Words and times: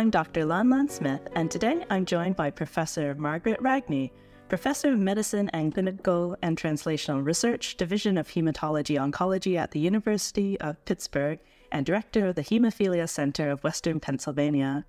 I'm 0.00 0.08
Dr. 0.08 0.46
Lan 0.46 0.70
Lan 0.70 0.88
Smith, 0.88 1.20
and 1.34 1.50
today 1.50 1.84
I'm 1.90 2.06
joined 2.06 2.34
by 2.34 2.48
Professor 2.48 3.14
Margaret 3.16 3.60
Ragni, 3.60 4.10
Professor 4.48 4.94
of 4.94 4.98
Medicine 4.98 5.50
and 5.52 5.74
Clinical 5.74 6.38
and 6.40 6.56
Translational 6.56 7.22
Research, 7.22 7.76
Division 7.76 8.16
of 8.16 8.28
Hematology 8.28 8.96
Oncology 8.96 9.58
at 9.58 9.72
the 9.72 9.78
University 9.78 10.58
of 10.58 10.82
Pittsburgh, 10.86 11.38
and 11.70 11.84
Director 11.84 12.28
of 12.28 12.34
the 12.34 12.42
Hemophilia 12.42 13.06
Center 13.06 13.50
of 13.50 13.62
Western 13.62 14.00
Pennsylvania. 14.00 14.86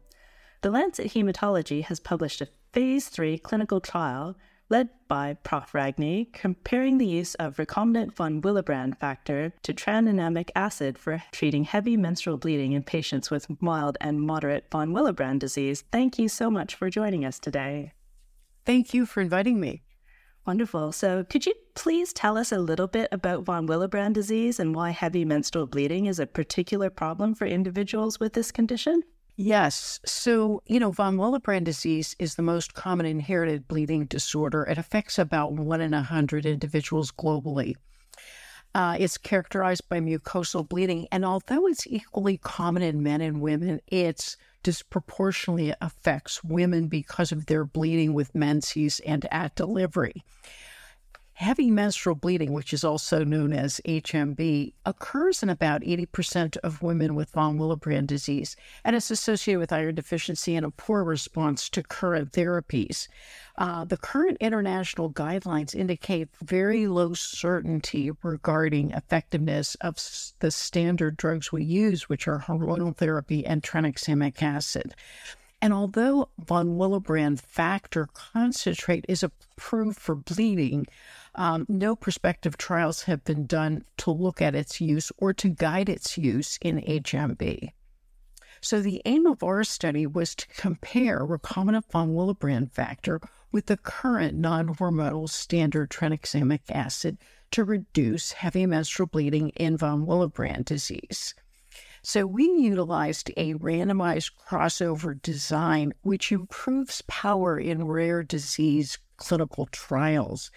The 0.61 0.71
Lancet 0.71 1.07
Hematology 1.07 1.83
has 1.83 1.99
published 1.99 2.39
a 2.39 2.47
Phase 2.71 3.09
3 3.09 3.37
clinical 3.39 3.81
trial 3.81 4.37
led 4.71 4.89
by 5.09 5.33
Prof. 5.43 5.73
Ragni, 5.73 6.31
comparing 6.31 6.97
the 6.97 7.05
use 7.05 7.35
of 7.35 7.57
recombinant 7.57 8.13
von 8.13 8.41
Willebrand 8.41 8.97
factor 8.97 9.53
to 9.63 9.73
tranexamic 9.73 10.49
acid 10.55 10.97
for 10.97 11.21
treating 11.33 11.65
heavy 11.65 11.97
menstrual 11.97 12.37
bleeding 12.37 12.71
in 12.71 12.81
patients 12.81 13.29
with 13.29 13.61
mild 13.61 13.97
and 13.99 14.21
moderate 14.21 14.65
von 14.71 14.93
Willebrand 14.93 15.39
disease. 15.39 15.83
Thank 15.91 16.17
you 16.17 16.29
so 16.29 16.49
much 16.49 16.73
for 16.73 16.89
joining 16.89 17.25
us 17.25 17.37
today. 17.37 17.91
Thank 18.65 18.93
you 18.93 19.05
for 19.05 19.19
inviting 19.19 19.59
me. 19.59 19.81
Wonderful. 20.47 20.93
So, 20.93 21.25
could 21.25 21.45
you 21.45 21.53
please 21.75 22.13
tell 22.13 22.37
us 22.37 22.51
a 22.51 22.59
little 22.59 22.87
bit 22.87 23.09
about 23.11 23.43
von 23.43 23.67
Willebrand 23.67 24.13
disease 24.13 24.59
and 24.59 24.73
why 24.73 24.91
heavy 24.91 25.25
menstrual 25.25 25.67
bleeding 25.67 26.05
is 26.05 26.19
a 26.19 26.25
particular 26.25 26.89
problem 26.89 27.35
for 27.35 27.45
individuals 27.45 28.19
with 28.19 28.33
this 28.33 28.51
condition? 28.51 29.03
Yes. 29.43 29.99
So, 30.05 30.61
you 30.67 30.79
know, 30.79 30.91
von 30.91 31.17
Willebrand 31.17 31.63
disease 31.63 32.15
is 32.19 32.35
the 32.35 32.43
most 32.43 32.75
common 32.75 33.07
inherited 33.07 33.67
bleeding 33.67 34.05
disorder. 34.05 34.61
It 34.65 34.77
affects 34.77 35.17
about 35.17 35.53
one 35.53 35.81
in 35.81 35.95
a 35.95 36.03
hundred 36.03 36.45
individuals 36.45 37.11
globally. 37.11 37.73
Uh, 38.75 38.97
it's 38.99 39.17
characterized 39.17 39.89
by 39.89 39.99
mucosal 39.99 40.69
bleeding. 40.69 41.07
And 41.11 41.25
although 41.25 41.65
it's 41.65 41.87
equally 41.87 42.37
common 42.37 42.83
in 42.83 43.01
men 43.01 43.19
and 43.19 43.41
women, 43.41 43.81
it's 43.87 44.37
disproportionately 44.61 45.73
affects 45.81 46.43
women 46.43 46.87
because 46.87 47.31
of 47.31 47.47
their 47.47 47.65
bleeding 47.65 48.13
with 48.13 48.35
menses 48.35 49.01
and 49.07 49.25
at 49.31 49.55
delivery. 49.55 50.23
Heavy 51.41 51.71
menstrual 51.71 52.13
bleeding, 52.13 52.53
which 52.53 52.71
is 52.71 52.83
also 52.83 53.23
known 53.23 53.51
as 53.51 53.81
HMB, 53.83 54.73
occurs 54.85 55.41
in 55.41 55.49
about 55.49 55.81
80% 55.81 56.55
of 56.57 56.83
women 56.83 57.15
with 57.15 57.31
von 57.31 57.57
Willebrand 57.57 58.05
disease, 58.05 58.55
and 58.85 58.95
it's 58.95 59.09
associated 59.09 59.57
with 59.57 59.73
iron 59.73 59.95
deficiency 59.95 60.55
and 60.55 60.67
a 60.67 60.69
poor 60.69 61.03
response 61.03 61.67
to 61.69 61.81
current 61.81 62.31
therapies. 62.33 63.07
Uh, 63.57 63.83
the 63.85 63.97
current 63.97 64.37
international 64.39 65.11
guidelines 65.11 65.73
indicate 65.73 66.29
very 66.43 66.85
low 66.85 67.15
certainty 67.15 68.11
regarding 68.21 68.91
effectiveness 68.91 69.73
of 69.81 69.95
the 70.41 70.51
standard 70.51 71.17
drugs 71.17 71.51
we 71.51 71.63
use, 71.63 72.07
which 72.07 72.27
are 72.27 72.41
hormonal 72.41 72.95
therapy 72.95 73.43
and 73.47 73.63
tranexamic 73.63 74.43
acid. 74.43 74.93
And 75.59 75.73
although 75.73 76.29
von 76.37 76.77
Willebrand 76.77 77.39
factor 77.39 78.07
concentrate 78.13 79.05
is 79.07 79.23
approved 79.23 79.99
for 79.99 80.13
bleeding, 80.15 80.85
um, 81.35 81.65
no 81.69 81.95
prospective 81.95 82.57
trials 82.57 83.03
have 83.03 83.23
been 83.23 83.45
done 83.45 83.85
to 83.97 84.11
look 84.11 84.41
at 84.41 84.55
its 84.55 84.81
use 84.81 85.11
or 85.17 85.33
to 85.33 85.49
guide 85.49 85.89
its 85.89 86.17
use 86.17 86.57
in 86.61 86.81
HMB. 86.81 87.71
So 88.59 88.81
the 88.81 89.01
aim 89.05 89.25
of 89.25 89.41
our 89.41 89.63
study 89.63 90.05
was 90.05 90.35
to 90.35 90.47
compare 90.47 91.25
recombinant 91.25 91.89
von 91.89 92.13
Willebrand 92.13 92.71
factor 92.71 93.19
with 93.51 93.65
the 93.65 93.77
current 93.77 94.37
non-hormonal 94.37 95.29
standard 95.29 95.89
tranexamic 95.89 96.61
acid 96.69 97.17
to 97.51 97.63
reduce 97.63 98.33
heavy 98.33 98.65
menstrual 98.65 99.07
bleeding 99.07 99.49
in 99.49 99.77
von 99.77 100.05
Willebrand 100.05 100.65
disease. 100.65 101.33
So 102.03 102.25
we 102.25 102.45
utilized 102.45 103.31
a 103.37 103.53
randomized 103.55 104.31
crossover 104.47 105.21
design, 105.21 105.93
which 106.01 106.31
improves 106.31 107.01
power 107.07 107.59
in 107.59 107.85
rare 107.85 108.23
disease 108.23 108.97
clinical 109.21 109.67
trials, 109.67 110.49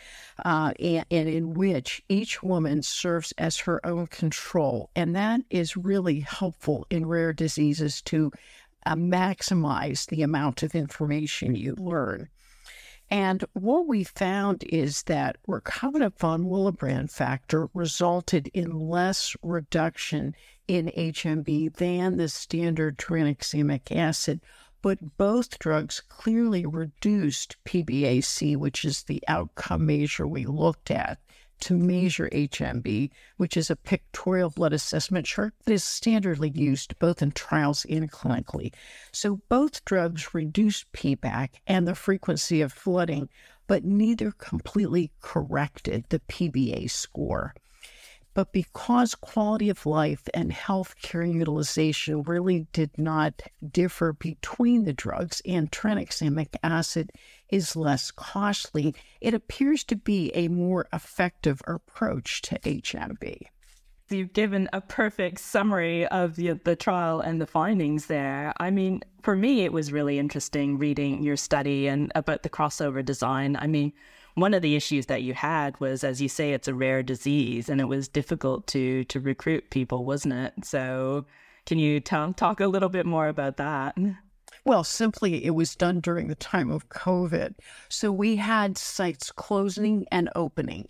uh, 0.42 0.72
and, 0.80 1.04
and, 1.10 1.28
in 1.28 1.52
which 1.52 2.02
each 2.08 2.42
woman 2.42 2.82
serves 2.82 3.34
as 3.36 3.58
her 3.58 3.84
own 3.84 4.06
control. 4.06 4.88
And 4.96 5.14
that 5.14 5.42
is 5.50 5.76
really 5.76 6.20
helpful 6.20 6.86
in 6.88 7.04
rare 7.04 7.34
diseases 7.34 8.00
to 8.02 8.32
uh, 8.86 8.94
maximize 8.94 10.06
the 10.06 10.22
amount 10.22 10.62
of 10.62 10.74
information 10.74 11.54
you 11.54 11.74
learn. 11.74 12.30
And 13.10 13.44
what 13.52 13.86
we 13.86 14.02
found 14.02 14.64
is 14.64 15.02
that 15.02 15.36
recombinant 15.46 16.18
von 16.18 16.44
Willebrand 16.44 17.10
factor 17.10 17.68
resulted 17.74 18.48
in 18.54 18.70
less 18.70 19.36
reduction 19.42 20.34
in 20.66 20.86
HMB 20.96 21.76
than 21.76 22.16
the 22.16 22.30
standard 22.30 22.96
tranexamic 22.96 23.94
acid, 23.94 24.40
but 24.84 25.16
both 25.16 25.58
drugs 25.58 26.02
clearly 26.10 26.66
reduced 26.66 27.56
PBAC, 27.64 28.54
which 28.54 28.84
is 28.84 29.04
the 29.04 29.24
outcome 29.28 29.86
measure 29.86 30.26
we 30.26 30.44
looked 30.44 30.90
at 30.90 31.18
to 31.60 31.72
mm-hmm. 31.72 31.86
measure 31.86 32.28
HMB, 32.30 33.10
which 33.38 33.56
is 33.56 33.70
a 33.70 33.76
pictorial 33.76 34.50
blood 34.50 34.74
assessment 34.74 35.24
chart 35.24 35.54
that 35.64 35.72
is 35.72 35.82
standardly 35.82 36.54
used 36.54 36.98
both 36.98 37.22
in 37.22 37.32
trials 37.32 37.86
and 37.86 38.12
clinically. 38.12 38.74
So 39.10 39.40
both 39.48 39.86
drugs 39.86 40.34
reduced 40.34 40.92
PBAC 40.92 41.48
and 41.66 41.88
the 41.88 41.94
frequency 41.94 42.60
of 42.60 42.70
flooding, 42.70 43.30
but 43.66 43.84
neither 43.84 44.32
completely 44.32 45.12
corrected 45.22 46.04
the 46.10 46.20
PBA 46.28 46.90
score. 46.90 47.54
But 48.34 48.52
because 48.52 49.14
quality 49.14 49.70
of 49.70 49.86
life 49.86 50.28
and 50.34 50.50
healthcare 50.50 51.32
utilization 51.32 52.22
really 52.24 52.66
did 52.72 52.90
not 52.98 53.42
differ 53.66 54.12
between 54.12 54.84
the 54.84 54.92
drugs 54.92 55.40
and 55.46 55.70
tranexamic 55.70 56.56
acid 56.62 57.12
is 57.48 57.76
less 57.76 58.10
costly, 58.10 58.94
it 59.20 59.34
appears 59.34 59.84
to 59.84 59.96
be 59.96 60.32
a 60.34 60.48
more 60.48 60.88
effective 60.92 61.62
approach 61.68 62.42
to 62.42 62.58
HMB. 62.58 63.42
You've 64.10 64.32
given 64.32 64.68
a 64.72 64.80
perfect 64.80 65.40
summary 65.40 66.06
of 66.08 66.36
the, 66.36 66.52
the 66.64 66.76
trial 66.76 67.20
and 67.20 67.40
the 67.40 67.46
findings 67.46 68.06
there. 68.06 68.52
I 68.58 68.70
mean, 68.70 69.02
for 69.22 69.34
me, 69.34 69.64
it 69.64 69.72
was 69.72 69.92
really 69.92 70.18
interesting 70.18 70.76
reading 70.76 71.22
your 71.22 71.36
study 71.36 71.86
and 71.86 72.12
about 72.14 72.42
the 72.42 72.50
crossover 72.50 73.02
design. 73.02 73.56
I 73.56 73.66
mean, 73.66 73.92
one 74.34 74.54
of 74.54 74.62
the 74.62 74.76
issues 74.76 75.06
that 75.06 75.22
you 75.22 75.34
had 75.34 75.78
was, 75.80 76.04
as 76.04 76.20
you 76.20 76.28
say, 76.28 76.52
it's 76.52 76.68
a 76.68 76.74
rare 76.74 77.02
disease, 77.02 77.68
and 77.68 77.80
it 77.80 77.84
was 77.84 78.08
difficult 78.08 78.66
to 78.68 79.04
to 79.04 79.20
recruit 79.20 79.70
people, 79.70 80.04
wasn't 80.04 80.34
it? 80.34 80.52
So, 80.64 81.26
can 81.66 81.78
you 81.78 82.00
tell, 82.00 82.32
talk 82.32 82.60
a 82.60 82.66
little 82.66 82.88
bit 82.88 83.06
more 83.06 83.28
about 83.28 83.56
that? 83.56 83.96
Well, 84.66 84.82
simply, 84.84 85.44
it 85.44 85.50
was 85.50 85.76
done 85.76 86.00
during 86.00 86.28
the 86.28 86.34
time 86.34 86.70
of 86.70 86.88
COVID. 86.88 87.54
So 87.90 88.10
we 88.10 88.36
had 88.36 88.78
sites 88.78 89.30
closing 89.30 90.06
and 90.10 90.30
opening 90.34 90.88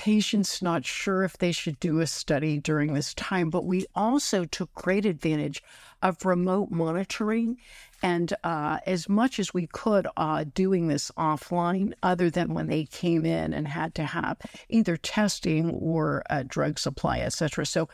patients 0.00 0.62
not 0.62 0.86
sure 0.86 1.24
if 1.24 1.36
they 1.36 1.52
should 1.52 1.78
do 1.78 2.00
a 2.00 2.06
study 2.06 2.56
during 2.58 2.94
this 2.94 3.12
time, 3.12 3.50
but 3.50 3.66
we 3.66 3.84
also 3.94 4.46
took 4.46 4.72
great 4.72 5.04
advantage 5.04 5.62
of 6.00 6.24
remote 6.24 6.70
monitoring 6.70 7.58
and 8.02 8.32
uh, 8.42 8.78
as 8.86 9.10
much 9.10 9.38
as 9.38 9.52
we 9.52 9.66
could 9.66 10.06
uh, 10.16 10.46
doing 10.54 10.88
this 10.88 11.10
offline, 11.18 11.92
other 12.02 12.30
than 12.30 12.54
when 12.54 12.66
they 12.68 12.86
came 12.86 13.26
in 13.26 13.52
and 13.52 13.68
had 13.68 13.94
to 13.94 14.04
have 14.04 14.38
either 14.70 14.96
testing 14.96 15.68
or 15.68 16.22
a 16.30 16.44
drug 16.44 16.78
supply, 16.78 17.18
etc. 17.18 17.66
So 17.66 17.90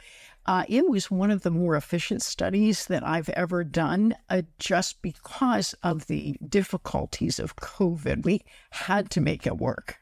uh, 0.46 0.62
it 0.68 0.88
was 0.88 1.10
one 1.10 1.32
of 1.32 1.42
the 1.42 1.50
more 1.50 1.74
efficient 1.74 2.22
studies 2.22 2.86
that 2.86 3.04
I've 3.04 3.30
ever 3.30 3.64
done, 3.64 4.14
uh, 4.30 4.42
just 4.60 5.02
because 5.02 5.74
of 5.82 6.06
the 6.06 6.36
difficulties 6.48 7.40
of 7.40 7.56
COVID. 7.56 8.24
We 8.24 8.44
had 8.70 9.10
to 9.10 9.20
make 9.20 9.44
it 9.44 9.58
work. 9.58 9.98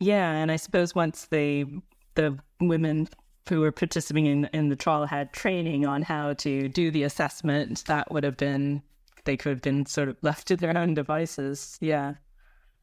Yeah, 0.00 0.32
and 0.32 0.50
I 0.50 0.56
suppose 0.56 0.94
once 0.94 1.26
they 1.26 1.64
the 2.14 2.36
women 2.60 3.08
who 3.48 3.60
were 3.60 3.72
participating 3.72 4.26
in, 4.26 4.44
in 4.52 4.68
the 4.68 4.76
trial 4.76 5.06
had 5.06 5.32
training 5.32 5.86
on 5.86 6.02
how 6.02 6.32
to 6.34 6.68
do 6.68 6.90
the 6.90 7.02
assessment, 7.02 7.84
that 7.86 8.10
would 8.10 8.24
have 8.24 8.36
been 8.36 8.82
they 9.24 9.36
could 9.36 9.50
have 9.50 9.62
been 9.62 9.86
sort 9.86 10.08
of 10.08 10.16
left 10.22 10.48
to 10.48 10.56
their 10.56 10.76
own 10.76 10.94
devices. 10.94 11.78
Yeah. 11.80 12.14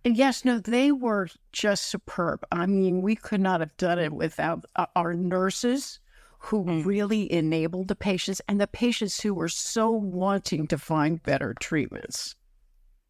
And 0.06 0.16
yes, 0.16 0.46
no, 0.46 0.60
they 0.60 0.92
were 0.92 1.28
just 1.52 1.88
superb. 1.88 2.46
I 2.52 2.66
mean, 2.66 3.02
we 3.02 3.16
could 3.16 3.42
not 3.42 3.60
have 3.60 3.76
done 3.78 4.00
it 4.00 4.14
without 4.14 4.66
uh, 4.76 4.86
our 4.96 5.14
nurses 5.14 6.00
who 6.40 6.64
mm. 6.64 6.86
really 6.86 7.32
enabled 7.32 7.88
the 7.88 7.96
patients 7.96 8.42
and 8.48 8.62
the 8.62 8.68
patients 8.68 9.20
who 9.20 9.34
were 9.34 9.50
so 9.50 9.90
wanting 9.90 10.68
to 10.68 10.78
find 10.78 11.24
better 11.24 11.56
treatments. 11.60 12.36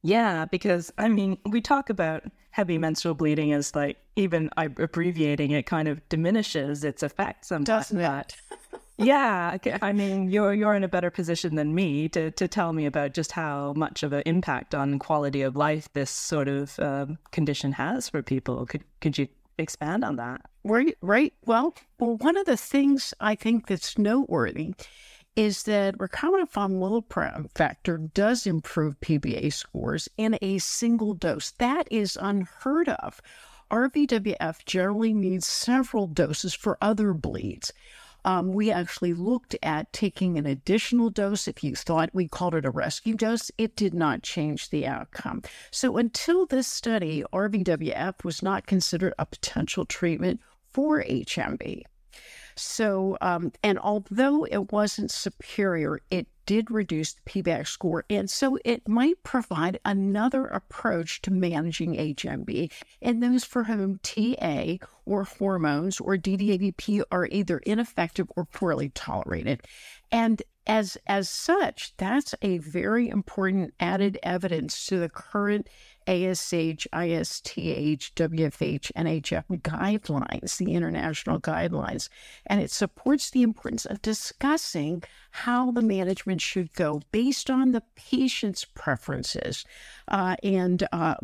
Yeah, 0.08 0.46
because 0.46 0.94
I 0.98 1.10
mean, 1.10 1.38
we 1.46 1.60
talk 1.60 1.90
about 1.90 2.24
heavy 2.52 2.78
menstrual 2.78 3.14
bleeding 3.14 3.52
as 3.52 3.76
like 3.76 3.98
even 4.16 4.50
abbreviating 4.56 5.52
it 5.52 5.66
kind 5.66 5.90
of 5.90 6.08
diminishes 6.08 6.86
its 6.86 7.04
effect 7.04 7.46
sometimes. 7.46 7.90
Doesn't 7.90 8.00
it? 8.00 8.36
yeah, 8.98 9.58
I 9.82 9.92
mean, 9.92 10.30
you're 10.30 10.54
you're 10.54 10.76
in 10.76 10.86
a 10.86 10.88
better 10.88 11.10
position 11.10 11.56
than 11.56 11.76
me 11.76 12.08
to 12.10 12.32
to 12.32 12.48
tell 12.48 12.72
me 12.72 12.86
about 12.86 13.14
just 13.14 13.34
how 13.34 13.74
much 13.76 14.02
of 14.02 14.14
an 14.14 14.24
impact 14.26 14.74
on 14.74 14.98
quality 14.98 15.42
of 15.42 15.58
life 15.58 15.92
this 15.92 16.10
sort 16.10 16.48
of 16.48 16.80
um, 16.80 17.18
condition 17.32 17.74
has 17.74 18.08
for 18.08 18.24
people. 18.24 18.66
Could 18.66 18.86
could 19.02 19.18
you 19.18 19.28
expand 19.58 20.06
on 20.06 20.16
that? 20.16 20.40
Right, 20.64 20.98
right. 21.02 21.34
Well, 21.46 21.76
well, 22.00 22.16
one 22.16 22.38
of 22.38 22.46
the 22.46 22.56
things 22.56 23.14
I 23.20 23.36
think 23.36 23.68
that's 23.68 23.98
noteworthy 23.98 24.74
is 25.38 25.64
that 25.64 25.96
recombinant 26.00 26.50
Willebrand 26.52 27.52
factor 27.54 28.00
does 28.00 28.48
improve 28.48 29.00
PBA 29.00 29.54
scores 29.54 30.10
in 30.18 30.36
a 30.42 30.58
single 30.58 31.14
dose. 31.14 31.52
That 31.52 31.88
is 31.92 32.18
unheard 32.20 32.90
of. 32.90 33.22
RVWF 33.70 34.66
generally 34.66 35.14
needs 35.14 35.46
several 35.46 36.08
doses 36.08 36.56
for 36.56 36.76
other 36.82 37.14
bleeds. 37.14 37.72
Um, 38.26 38.52
we 38.52 38.72
actually 38.72 39.14
looked 39.14 39.56
at 39.62 39.94
taking 39.94 40.40
an 40.40 40.48
additional 40.48 41.12
dose. 41.12 41.48
If 41.48 41.64
you 41.64 41.76
thought 41.76 42.10
we 42.14 42.28
called 42.28 42.56
it 42.56 42.66
a 42.66 42.72
rescue 42.72 43.14
dose, 43.14 43.52
it 43.60 43.76
did 43.76 43.94
not 43.94 44.24
change 44.24 44.72
the 44.72 44.88
outcome. 44.88 45.44
So 45.70 45.98
until 45.98 46.48
this 46.48 46.68
study, 46.68 47.24
RVWF 47.32 48.24
was 48.24 48.42
not 48.42 48.66
considered 48.66 49.14
a 49.20 49.28
potential 49.28 49.86
treatment 49.86 50.42
for 50.74 51.04
HMB. 51.04 51.84
So, 52.58 53.18
um, 53.22 53.52
and 53.64 53.80
although 53.80 54.46
it 54.46 54.72
wasn't 54.72 55.12
superior, 55.12 56.00
it 56.10 56.28
did 56.48 56.72
reduce 56.72 57.14
the 57.14 57.22
PBAC 57.22 57.68
score. 57.68 58.06
And 58.10 58.30
so 58.30 58.58
it 58.66 58.88
might 58.88 59.22
provide 59.22 59.80
another 59.86 60.46
approach 60.46 61.22
to 61.24 61.32
managing 61.32 61.94
HMB 61.96 62.72
in 63.02 63.20
those 63.20 63.44
for 63.44 63.66
whom 63.66 64.00
TA 64.02 64.78
or 65.06 65.26
hormones 65.26 66.00
or 66.00 66.16
DDAVP 66.16 67.04
are 67.12 67.28
either 67.28 67.60
ineffective 67.60 68.32
or 68.36 68.46
poorly 68.46 68.90
tolerated. 68.90 69.62
And 70.12 70.42
as 70.66 70.98
as 71.08 71.30
such, 71.30 71.96
that's 71.98 72.34
a 72.42 72.58
very 72.58 73.08
important 73.10 73.74
added 73.80 74.18
evidence 74.24 74.86
to 74.88 75.00
the 75.00 75.10
current 75.10 75.68
ASH, 76.08 76.88
guidelines, 79.58 80.58
the 80.58 80.74
international 80.74 81.40
guidelines. 81.40 82.10
And 82.46 82.62
it 82.62 82.72
supports 82.72 83.30
the 83.30 83.44
importance 83.44 83.86
of 83.86 84.02
discussing 84.02 85.04
how 85.32 85.72
the 85.72 85.82
management 85.82 86.42
should 86.42 86.74
go 86.74 87.02
based 87.12 87.50
on 87.50 87.72
the 87.72 87.84
patient's 87.96 88.66
preferences 88.66 89.66
uh, 90.08 90.36
and 90.42 90.88
uh, 90.92 91.16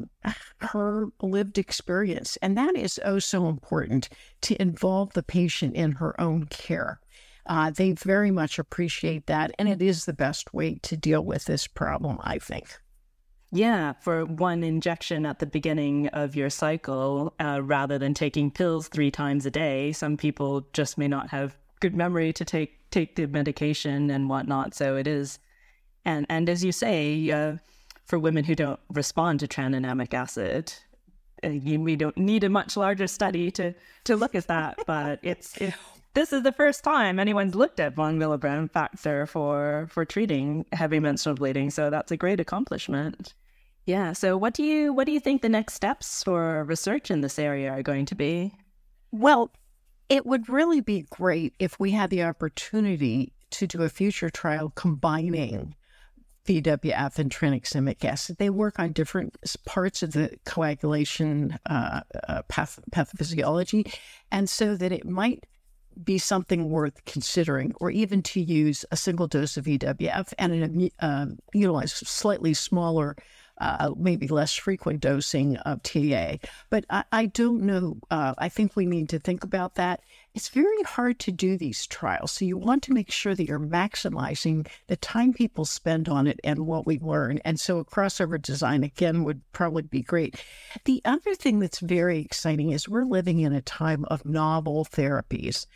her 0.57 1.07
lived 1.21 1.57
experience. 1.57 2.37
And 2.41 2.57
that 2.57 2.75
is 2.75 2.99
oh 3.03 3.19
so 3.19 3.47
important 3.47 4.09
to 4.41 4.61
involve 4.61 5.13
the 5.13 5.23
patient 5.23 5.75
in 5.75 5.93
her 5.93 6.19
own 6.19 6.45
care. 6.45 6.99
Uh, 7.45 7.71
they 7.71 7.91
very 7.91 8.31
much 8.31 8.57
appreciate 8.57 9.25
that, 9.27 9.51
and 9.59 9.67
it 9.67 9.81
is 9.81 10.05
the 10.05 10.13
best 10.13 10.53
way 10.53 10.75
to 10.75 10.95
deal 10.95 11.23
with 11.23 11.45
this 11.45 11.67
problem, 11.67 12.17
I 12.21 12.39
think. 12.39 12.79
Yeah, 13.55 13.93
for 14.01 14.25
one 14.25 14.63
injection 14.63 15.27
at 15.27 15.37
the 15.37 15.45
beginning 15.45 16.07
of 16.07 16.35
your 16.35 16.49
cycle, 16.49 17.35
uh, 17.39 17.61
rather 17.61 17.99
than 17.99 18.15
taking 18.15 18.49
pills 18.49 18.87
three 18.87 19.11
times 19.11 19.45
a 19.45 19.51
day, 19.51 19.91
some 19.91 20.17
people 20.17 20.65
just 20.73 20.97
may 20.97 21.07
not 21.07 21.29
have 21.29 21.55
good 21.79 21.95
memory 21.95 22.33
to 22.33 22.43
take 22.43 22.89
take 22.89 23.15
the 23.15 23.27
medication 23.27 24.09
and 24.09 24.27
whatnot. 24.27 24.73
So 24.73 24.95
it 24.95 25.05
is, 25.05 25.37
and 26.03 26.25
and 26.29 26.49
as 26.49 26.63
you 26.63 26.71
say, 26.71 27.29
uh, 27.29 27.57
for 28.05 28.17
women 28.17 28.43
who 28.43 28.55
don't 28.55 28.79
respond 28.89 29.39
to 29.41 29.47
tranexamic 29.47 30.15
acid, 30.15 30.73
uh, 31.43 31.49
we 31.49 31.95
don't 31.95 32.17
need 32.17 32.43
a 32.43 32.49
much 32.49 32.75
larger 32.75 33.05
study 33.05 33.51
to 33.51 33.75
to 34.05 34.15
look 34.15 34.33
at 34.33 34.47
that. 34.47 34.79
But 34.87 35.19
it's 35.21 35.57
it, 35.57 35.75
this 36.15 36.33
is 36.33 36.41
the 36.41 36.51
first 36.51 36.83
time 36.83 37.19
anyone's 37.19 37.53
looked 37.53 37.79
at 37.79 37.93
von 37.93 38.17
Willebrand 38.17 38.71
factor 38.71 39.27
for 39.27 39.85
for 39.91 40.05
treating 40.05 40.65
heavy 40.71 40.99
menstrual 40.99 41.35
bleeding. 41.35 41.69
So 41.69 41.91
that's 41.91 42.11
a 42.11 42.17
great 42.17 42.39
accomplishment. 42.39 43.35
Yeah. 43.85 44.13
So 44.13 44.37
what 44.37 44.53
do 44.53 44.63
you 44.63 44.93
what 44.93 45.05
do 45.05 45.11
you 45.11 45.19
think 45.19 45.41
the 45.41 45.49
next 45.49 45.73
steps 45.73 46.23
for 46.23 46.63
research 46.63 47.11
in 47.11 47.21
this 47.21 47.37
area 47.37 47.71
are 47.71 47.83
going 47.83 48.05
to 48.07 48.15
be? 48.15 48.53
Well, 49.11 49.51
it 50.09 50.25
would 50.25 50.49
really 50.49 50.81
be 50.81 51.05
great 51.09 51.53
if 51.59 51.79
we 51.79 51.91
had 51.91 52.09
the 52.09 52.23
opportunity 52.23 53.33
to 53.51 53.67
do 53.67 53.83
a 53.83 53.89
future 53.89 54.29
trial 54.29 54.71
combining 54.75 55.75
VWF 56.45 57.19
and 57.19 57.31
tranexamic 57.31 58.03
acid. 58.03 58.37
They 58.37 58.49
work 58.49 58.79
on 58.79 58.91
different 58.91 59.37
parts 59.65 60.03
of 60.03 60.11
the 60.11 60.37
coagulation 60.45 61.57
uh, 61.65 62.01
uh, 62.27 62.41
path- 62.43 62.79
pathophysiology, 62.91 63.93
and 64.31 64.49
so 64.49 64.75
that 64.75 64.91
it 64.91 65.05
might 65.05 65.45
be 66.03 66.17
something 66.17 66.69
worth 66.69 67.05
considering, 67.05 67.73
or 67.79 67.91
even 67.91 68.21
to 68.23 68.41
use 68.41 68.83
a 68.91 68.97
single 68.97 69.27
dose 69.27 69.57
of 69.57 69.65
VWF 69.65 70.33
and 70.37 70.53
an, 70.53 70.89
uh, 70.99 71.27
utilize 71.53 71.93
slightly 71.93 72.53
smaller 72.53 73.15
uh, 73.59 73.91
maybe 73.97 74.27
less 74.27 74.53
frequent 74.53 74.99
dosing 74.99 75.57
of 75.57 75.83
TA. 75.83 76.37
But 76.69 76.85
I, 76.89 77.03
I 77.11 77.25
don't 77.27 77.61
know. 77.61 77.97
Uh, 78.09 78.33
I 78.37 78.49
think 78.49 78.75
we 78.75 78.85
need 78.85 79.09
to 79.09 79.19
think 79.19 79.43
about 79.43 79.75
that. 79.75 80.01
It's 80.33 80.49
very 80.49 80.81
hard 80.83 81.19
to 81.19 81.31
do 81.31 81.57
these 81.57 81.85
trials. 81.85 82.31
So 82.31 82.45
you 82.45 82.57
want 82.57 82.81
to 82.83 82.93
make 82.93 83.11
sure 83.11 83.35
that 83.35 83.45
you're 83.45 83.59
maximizing 83.59 84.67
the 84.87 84.95
time 84.95 85.33
people 85.33 85.65
spend 85.65 86.09
on 86.09 86.25
it 86.25 86.39
and 86.43 86.65
what 86.65 86.87
we 86.87 86.97
learn. 86.99 87.39
And 87.45 87.59
so 87.59 87.77
a 87.77 87.85
crossover 87.85 88.41
design, 88.41 88.83
again, 88.83 89.23
would 89.23 89.41
probably 89.51 89.83
be 89.83 90.01
great. 90.01 90.43
The 90.85 91.01
other 91.05 91.35
thing 91.35 91.59
that's 91.59 91.79
very 91.79 92.19
exciting 92.19 92.71
is 92.71 92.89
we're 92.89 93.03
living 93.03 93.39
in 93.39 93.53
a 93.53 93.61
time 93.61 94.05
of 94.05 94.25
novel 94.25 94.85
therapies 94.85 95.67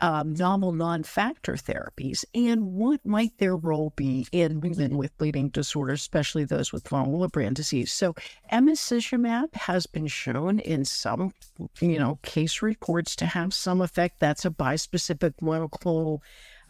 um, 0.00 0.34
novel 0.34 0.72
non-factor 0.72 1.54
therapies 1.54 2.24
and 2.34 2.64
what 2.74 3.04
might 3.04 3.36
their 3.38 3.56
role 3.56 3.92
be 3.96 4.26
in 4.32 4.60
women 4.60 4.96
with 4.96 5.16
bleeding 5.18 5.48
disorders, 5.48 6.00
especially 6.00 6.44
those 6.44 6.72
with 6.72 6.88
von 6.88 7.06
Willebrand 7.06 7.54
disease. 7.54 7.92
So 7.92 8.14
emicizumab 8.52 9.54
has 9.54 9.86
been 9.86 10.06
shown 10.06 10.58
in 10.58 10.84
some, 10.84 11.32
you 11.80 11.98
know, 11.98 12.18
case 12.22 12.62
reports 12.62 13.16
to 13.16 13.26
have 13.26 13.54
some 13.54 13.80
effect. 13.80 14.20
That's 14.20 14.44
a 14.44 14.50
bispecific 14.50 15.34
monoclonal 15.40 16.20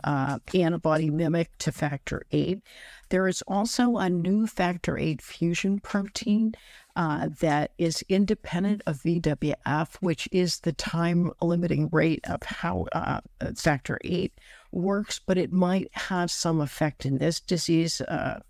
uh, 0.03 0.39
antibody 0.55 1.11
mimic 1.11 1.57
to 1.59 1.73
factor 1.73 2.25
VIII. 2.31 2.63
There 3.11 3.29
is 3.29 3.43
also 3.43 3.97
a 3.99 4.11
new 4.11 4.47
factor 4.47 4.97
VIII 4.97 5.19
fusion 5.21 5.79
protein 5.79 6.55
uh, 6.97 7.29
that 7.41 7.73
is 7.79 8.05
independent 8.09 8.83
of 8.87 9.03
VWF, 9.03 9.97
which 10.01 10.29
is 10.33 10.61
the 10.61 10.73
time 10.73 11.31
limiting 11.43 11.89
rate 11.93 12.25
of 12.29 12.43
how 12.43 12.87
uh, 12.93 13.21
factor 13.57 13.99
VIII 14.03 14.33
works, 14.73 15.21
but 15.25 15.39
it 15.39 15.53
might 15.53 15.89
have 15.93 16.31
some 16.31 16.61
effect 16.61 17.05
in 17.05 17.19
this 17.19 17.41
disease. 17.41 18.01
Uh, 18.01 18.41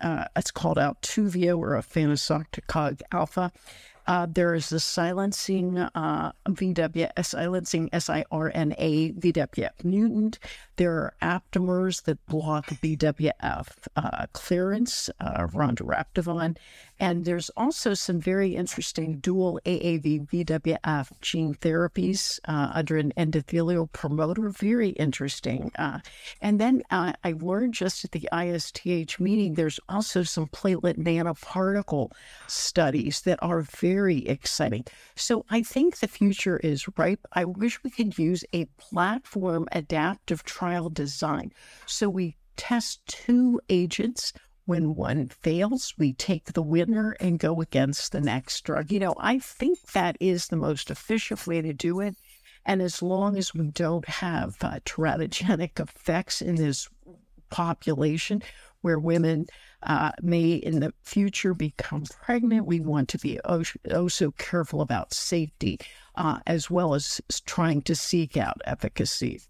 uh 0.00 0.24
it's 0.34 0.50
called 0.50 0.76
Altuviiio 0.76 1.58
or 1.58 1.80
efanesoctocog 1.80 3.00
alfa. 3.12 3.52
Uh, 4.06 4.26
there 4.30 4.54
is 4.54 4.68
the 4.68 4.80
silencing 4.80 5.78
uh, 5.78 6.32
VW, 6.48 7.10
silencing 7.24 7.88
siRNA 7.90 9.18
VWF 9.18 9.84
mutant. 9.84 10.38
There 10.76 10.92
are 10.92 11.14
aptamers 11.22 12.02
that 12.04 12.24
block 12.26 12.66
VWF 12.66 13.68
uh, 13.96 14.26
clearance, 14.32 15.08
uh, 15.20 15.46
rondarepatide. 15.46 16.56
And 17.00 17.24
there's 17.24 17.50
also 17.56 17.94
some 17.94 18.20
very 18.20 18.54
interesting 18.54 19.18
dual 19.18 19.60
AAV 19.64 20.28
VWF 20.28 21.10
gene 21.20 21.54
therapies 21.54 22.38
uh, 22.46 22.70
under 22.72 22.96
an 22.96 23.12
endothelial 23.16 23.90
promoter. 23.92 24.48
Very 24.48 24.90
interesting. 24.90 25.72
Uh, 25.76 25.98
and 26.40 26.60
then 26.60 26.82
uh, 26.90 27.12
I 27.24 27.32
learned 27.32 27.74
just 27.74 28.04
at 28.04 28.12
the 28.12 28.28
ISTH 28.32 29.18
meeting, 29.18 29.54
there's 29.54 29.80
also 29.88 30.22
some 30.22 30.46
platelet 30.46 30.96
nanoparticle 30.96 32.12
studies 32.46 33.22
that 33.22 33.38
are 33.42 33.62
very 33.62 34.26
exciting. 34.28 34.84
So 35.16 35.44
I 35.50 35.62
think 35.62 35.98
the 35.98 36.08
future 36.08 36.58
is 36.58 36.86
ripe. 36.96 37.26
I 37.32 37.44
wish 37.44 37.82
we 37.82 37.90
could 37.90 38.18
use 38.18 38.44
a 38.52 38.66
platform 38.78 39.66
adaptive 39.72 40.44
trial 40.44 40.90
design. 40.90 41.52
So 41.86 42.08
we 42.08 42.36
test 42.56 43.00
two 43.06 43.60
agents 43.68 44.32
when 44.66 44.94
one 44.94 45.28
fails, 45.28 45.94
we 45.98 46.12
take 46.14 46.52
the 46.52 46.62
winner 46.62 47.16
and 47.20 47.38
go 47.38 47.60
against 47.60 48.12
the 48.12 48.20
next 48.20 48.62
drug. 48.62 48.90
You 48.90 49.00
know, 49.00 49.14
I 49.18 49.38
think 49.38 49.80
that 49.92 50.16
is 50.20 50.48
the 50.48 50.56
most 50.56 50.90
efficient 50.90 51.46
way 51.46 51.60
to 51.62 51.72
do 51.72 52.00
it. 52.00 52.16
And 52.66 52.80
as 52.80 53.02
long 53.02 53.36
as 53.36 53.54
we 53.54 53.68
don't 53.68 54.08
have 54.08 54.56
uh, 54.62 54.78
teratogenic 54.86 55.78
effects 55.78 56.40
in 56.40 56.54
this 56.54 56.88
population 57.50 58.42
where 58.80 58.98
women 58.98 59.46
uh, 59.82 60.12
may 60.22 60.54
in 60.54 60.80
the 60.80 60.92
future 61.02 61.52
become 61.52 62.04
pregnant, 62.22 62.66
we 62.66 62.80
want 62.80 63.08
to 63.10 63.18
be 63.18 63.38
oh, 63.44 63.62
oh 63.90 64.08
so 64.08 64.30
careful 64.32 64.80
about 64.80 65.12
safety 65.12 65.78
uh, 66.14 66.38
as 66.46 66.70
well 66.70 66.94
as 66.94 67.20
trying 67.44 67.82
to 67.82 67.94
seek 67.94 68.36
out 68.36 68.60
efficacy. 68.66 69.42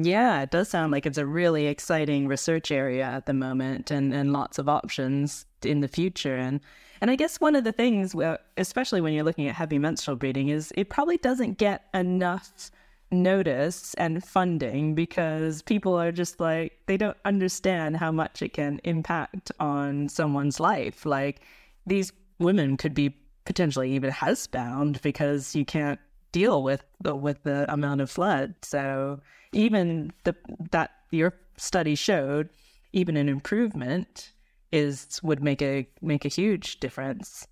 Yeah, 0.00 0.42
it 0.42 0.50
does 0.50 0.68
sound 0.68 0.92
like 0.92 1.06
it's 1.06 1.18
a 1.18 1.26
really 1.26 1.66
exciting 1.66 2.28
research 2.28 2.70
area 2.70 3.04
at 3.04 3.26
the 3.26 3.34
moment 3.34 3.90
and, 3.90 4.14
and 4.14 4.32
lots 4.32 4.58
of 4.58 4.68
options 4.68 5.44
in 5.64 5.80
the 5.80 5.88
future. 5.88 6.36
And 6.36 6.60
and 7.00 7.10
I 7.10 7.16
guess 7.16 7.40
one 7.40 7.54
of 7.54 7.64
the 7.64 7.72
things, 7.72 8.14
especially 8.56 9.00
when 9.00 9.12
you're 9.12 9.24
looking 9.24 9.48
at 9.48 9.54
heavy 9.54 9.78
menstrual 9.78 10.16
bleeding, 10.16 10.48
is 10.48 10.72
it 10.76 10.90
probably 10.90 11.16
doesn't 11.16 11.58
get 11.58 11.84
enough 11.94 12.70
notice 13.10 13.94
and 13.94 14.24
funding 14.24 14.94
because 14.94 15.62
people 15.62 15.94
are 15.94 16.12
just 16.12 16.40
like, 16.40 16.72
they 16.86 16.96
don't 16.96 17.16
understand 17.24 17.96
how 17.96 18.10
much 18.10 18.42
it 18.42 18.52
can 18.52 18.80
impact 18.84 19.52
on 19.60 20.08
someone's 20.08 20.58
life. 20.58 21.06
Like 21.06 21.40
these 21.86 22.12
women 22.38 22.76
could 22.76 22.94
be 22.94 23.16
potentially 23.44 23.92
even 23.92 24.10
housebound 24.10 25.00
because 25.02 25.54
you 25.54 25.64
can't 25.64 26.00
deal 26.32 26.62
with 26.62 26.84
the, 27.00 27.14
with 27.14 27.42
the 27.42 27.70
amount 27.72 28.00
of 28.00 28.10
flood. 28.10 28.54
So 28.62 29.20
even 29.52 30.12
the 30.24 30.34
that 30.70 30.90
your 31.10 31.34
study 31.56 31.94
showed 31.94 32.50
even 32.92 33.16
an 33.16 33.28
improvement 33.28 34.32
is 34.72 35.20
would 35.22 35.42
make 35.42 35.62
a 35.62 35.88
make 36.02 36.24
a 36.24 36.28
huge 36.28 36.80
difference 36.80 37.46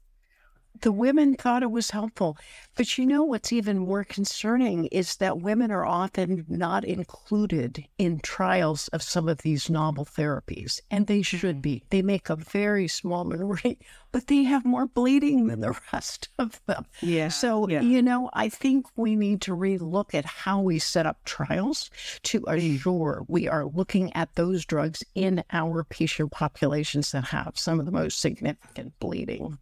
the 0.80 0.92
women 0.92 1.34
thought 1.34 1.62
it 1.62 1.70
was 1.70 1.90
helpful. 1.90 2.36
But 2.74 2.98
you 2.98 3.06
know 3.06 3.22
what's 3.22 3.52
even 3.52 3.78
more 3.78 4.04
concerning 4.04 4.86
is 4.86 5.16
that 5.16 5.40
women 5.40 5.70
are 5.70 5.86
often 5.86 6.44
not 6.48 6.84
included 6.84 7.86
in 7.98 8.20
trials 8.20 8.88
of 8.88 9.02
some 9.02 9.28
of 9.28 9.38
these 9.38 9.70
novel 9.70 10.04
therapies, 10.04 10.80
and 10.90 11.06
they 11.06 11.22
should 11.22 11.62
be. 11.62 11.76
Mm-hmm. 11.76 11.86
They 11.90 12.02
make 12.02 12.28
a 12.28 12.36
very 12.36 12.88
small 12.88 13.24
minority, 13.24 13.78
but 14.12 14.26
they 14.26 14.42
have 14.44 14.64
more 14.64 14.86
bleeding 14.86 15.46
than 15.46 15.60
the 15.60 15.78
rest 15.92 16.28
of 16.38 16.60
them. 16.66 16.86
Yeah. 17.00 17.28
So, 17.28 17.68
yeah. 17.68 17.80
you 17.80 18.02
know, 18.02 18.30
I 18.34 18.48
think 18.48 18.86
we 18.96 19.16
need 19.16 19.40
to 19.42 19.56
relook 19.56 20.14
at 20.14 20.24
how 20.24 20.60
we 20.60 20.78
set 20.78 21.06
up 21.06 21.24
trials 21.24 21.90
to 22.24 22.40
mm. 22.42 22.76
assure 22.76 23.24
we 23.28 23.48
are 23.48 23.64
looking 23.66 24.14
at 24.14 24.34
those 24.34 24.64
drugs 24.64 25.02
in 25.14 25.42
our 25.52 25.84
patient 25.84 26.32
populations 26.32 27.12
that 27.12 27.24
have 27.24 27.58
some 27.58 27.80
of 27.80 27.86
the 27.86 27.92
most 27.92 28.20
significant 28.20 28.98
bleeding. 29.00 29.58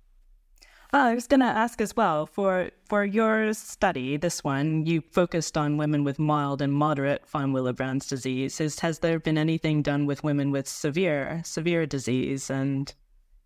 Well, 0.94 1.06
I 1.06 1.14
was 1.16 1.26
going 1.26 1.40
to 1.40 1.46
ask 1.46 1.80
as 1.80 1.96
well 1.96 2.24
for 2.24 2.70
for 2.84 3.04
your 3.04 3.52
study, 3.52 4.16
this 4.16 4.44
one, 4.44 4.86
you 4.86 5.00
focused 5.00 5.58
on 5.58 5.76
women 5.76 6.04
with 6.04 6.20
mild 6.20 6.62
and 6.62 6.72
moderate 6.72 7.26
von 7.26 7.52
Willebrand's 7.52 8.06
disease. 8.06 8.60
Is, 8.60 8.78
has 8.78 9.00
there 9.00 9.18
been 9.18 9.36
anything 9.36 9.82
done 9.82 10.06
with 10.06 10.22
women 10.22 10.52
with 10.52 10.68
severe 10.68 11.42
severe 11.44 11.84
disease 11.84 12.48
and 12.48 12.94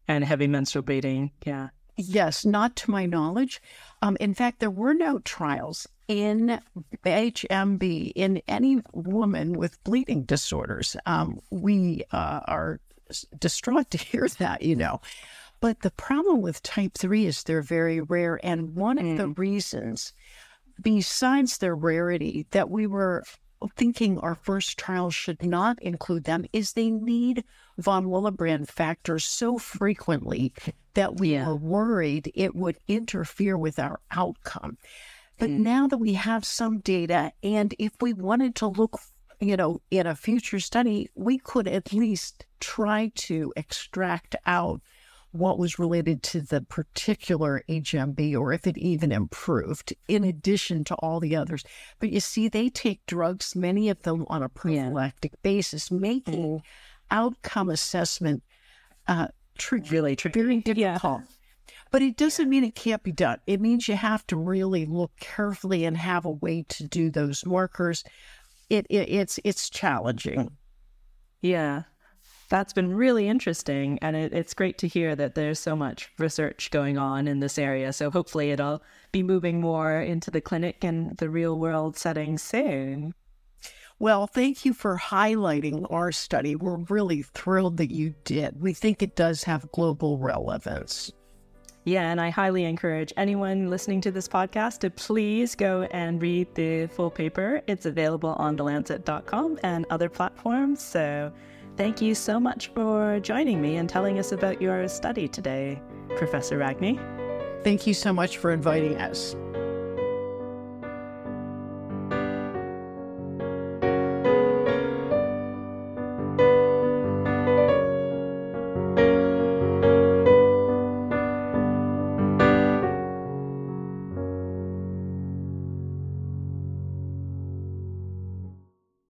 and 0.07 0.25
heavy 0.25 0.47
menstrual 0.47 0.83
bleeding? 0.83 1.31
Yeah. 1.47 1.71
Yes, 1.97 2.45
not 2.45 2.76
to 2.76 2.90
my 2.90 3.07
knowledge. 3.07 3.62
Um, 4.02 4.19
in 4.21 4.35
fact, 4.35 4.61
there 4.61 4.71
were 4.71 4.93
no 4.93 5.21
trials 5.21 5.87
in 6.07 6.61
HMB 7.07 8.12
in 8.14 8.43
any 8.47 8.83
woman 8.93 9.55
with 9.55 9.83
bleeding 9.85 10.25
disorders. 10.25 10.99
Um, 11.07 11.40
we 11.49 12.02
uh, 12.12 12.40
are 12.47 12.81
distraught 13.38 13.90
to 13.93 13.99
hear 13.99 14.28
that, 14.38 14.61
you 14.61 14.76
know. 14.76 15.00
But 15.61 15.81
the 15.81 15.91
problem 15.91 16.41
with 16.41 16.62
type 16.62 16.93
3 16.97 17.27
is 17.27 17.43
they're 17.43 17.62
very 17.62 18.00
rare. 18.00 18.38
And 18.43 18.75
one 18.75 18.99
mm. 18.99 19.12
of 19.12 19.19
the 19.19 19.35
mm. 19.35 19.38
reasons, 19.38 20.12
besides 20.81 21.59
their 21.59 21.75
rarity, 21.75 22.47
that 22.50 22.71
we 22.71 22.87
were 22.87 23.25
thinking 23.77 24.19
our 24.19 24.37
first 24.37 24.79
trial 24.79 25.11
should 25.11 25.43
not 25.43 25.83
include 25.83 26.25
them 26.25 26.45
is 26.53 26.73
they 26.73 26.91
need 26.91 27.43
von 27.79 28.07
Willebrand 28.07 28.69
factors 28.69 29.25
so 29.25 29.59
frequently 29.59 30.53
that 30.95 31.19
we 31.19 31.33
yeah. 31.33 31.47
are 31.47 31.57
worried 31.57 32.31
it 32.35 32.55
would 32.55 32.79
interfere 32.87 33.59
with 33.59 33.79
our 33.79 34.00
outcome. 34.11 34.79
But 35.38 35.50
mm. 35.50 35.59
now 35.59 35.87
that 35.87 35.99
we 35.99 36.15
have 36.15 36.45
some 36.45 36.79
data, 36.79 37.33
and 37.43 37.75
if 37.79 37.93
we 38.00 38.12
wanted 38.12 38.55
to 38.57 38.67
look, 38.67 39.00
you 39.41 39.57
know, 39.57 39.81
in 39.91 40.07
a 40.07 40.17
future 40.17 40.61
study, 40.61 41.11
we 41.15 41.38
could 41.38 41.69
at 41.69 41.93
least 41.93 42.47
try 42.61 43.12
to 43.15 43.53
extract 43.57 44.35
out 44.47 44.81
what 45.32 45.58
was 45.58 45.78
related 45.78 46.23
to 46.23 46.40
the 46.40 46.62
particular 46.62 47.62
HMB 47.68 48.35
or 48.38 48.52
if 48.52 48.66
it 48.66 48.78
even 48.78 49.12
improved, 49.12 49.94
in 50.08 50.25
addition 50.25 50.85
to 50.85 50.94
all 50.97 51.20
the 51.20 51.37
others. 51.37 51.64
But 51.99 52.11
you 52.11 52.20
see, 52.20 52.49
they 52.49 52.68
take 52.68 53.04
drugs, 53.06 53.54
many 53.54 53.88
of 53.88 54.02
them 54.02 54.25
on 54.28 54.42
a 54.42 54.49
prophylactic 54.49 55.32
yeah. 55.32 55.38
basis, 55.42 55.90
making 55.90 56.58
mm. 56.58 56.62
outcome 57.11 57.68
assessment 57.68 58.42
uh, 59.06 59.28
tricky, 59.58 59.90
really 59.90 60.16
tricky. 60.16 60.40
very 60.40 60.61
difficult. 60.61 61.20
Yeah. 61.20 61.35
But 61.90 62.02
it 62.02 62.16
doesn't 62.16 62.49
mean 62.49 62.64
it 62.64 62.75
can't 62.75 63.02
be 63.02 63.12
done. 63.12 63.38
It 63.47 63.61
means 63.61 63.88
you 63.88 63.97
have 63.97 64.26
to 64.28 64.37
really 64.37 64.85
look 64.85 65.11
carefully 65.20 65.85
and 65.85 65.97
have 65.97 66.25
a 66.26 66.30
way 66.30 66.64
to 66.68 66.85
do 66.85 67.11
those 67.11 67.47
markers. 67.47 68.04
It, 68.68 68.87
it 68.90 69.08
it's 69.08 69.40
it's 69.44 69.70
challenging. 69.70 70.50
Yeah, 71.40 71.85
that's 72.49 72.73
been 72.73 72.95
really 72.95 73.28
interesting. 73.28 73.99
And 74.00 74.17
it, 74.17 74.33
it's 74.33 74.55
great 74.55 74.78
to 74.78 74.88
hear 74.88 75.14
that 75.17 75.35
there's 75.35 75.59
so 75.59 75.76
much 75.76 76.11
research 76.19 76.71
going 76.71 76.99
on 76.99 77.28
in 77.28 77.40
this 77.40 77.59
area. 77.59 77.93
So 77.93 78.11
hopefully 78.11 78.50
it'll 78.50 78.83
be 79.12 79.23
moving 79.23 79.61
more 79.61 80.00
into 80.00 80.31
the 80.31 80.40
clinic 80.40 80.85
and 80.85 81.17
the 81.19 81.31
real 81.31 81.59
world 81.59 81.97
setting 81.97 82.38
soon. 82.38 83.14
Well, 84.00 84.28
thank 84.28 84.64
you 84.64 84.75
for 84.75 84.97
highlighting 84.97 85.90
our 85.93 86.12
study. 86.12 86.55
We're 86.55 86.76
really 86.88 87.23
thrilled 87.23 87.78
that 87.78 87.90
you 87.90 88.14
did. 88.25 88.61
We 88.61 88.73
think 88.73 89.02
it 89.02 89.17
does 89.17 89.43
have 89.45 89.73
global 89.73 90.19
relevance. 90.19 91.12
Yeah, 91.85 92.11
and 92.11 92.21
I 92.21 92.28
highly 92.31 92.64
encourage 92.64 93.12
anyone 93.17 93.71
listening 93.71 94.02
to 94.02 94.11
this 94.11 94.28
podcast 94.28 94.81
to 94.81 94.90
please 94.90 95.55
go 95.55 95.83
and 95.90 96.21
read 96.21 96.55
the 96.55 96.87
full 96.88 97.11
paper. 97.11 97.62
It's 97.67 97.87
available 97.87 98.35
on 98.35 98.57
thelancet.com 98.57 99.59
and 99.62 99.87
other 99.88 100.11
platforms. 100.11 100.83
So 100.83 101.33
Thank 101.78 102.02
you 102.02 102.16
so 102.16 102.40
much 102.40 102.73
for 102.75 103.20
joining 103.20 103.62
me 103.62 103.76
and 103.76 103.88
telling 103.88 104.18
us 104.18 104.32
about 104.32 104.61
your 104.61 104.88
study 104.88 105.28
today, 105.28 105.80
Professor 106.16 106.58
Ragni. 106.58 106.99
Thank 107.62 107.87
you 107.87 107.94
so 107.94 108.12
much 108.12 108.38
for 108.38 108.50
inviting 108.50 108.97
us. 108.97 109.37